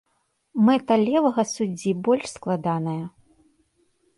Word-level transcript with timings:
Мэта 0.69 0.93
левага 1.01 1.45
суддзі 1.53 1.91
больш 2.07 2.25
складаная. 2.37 3.03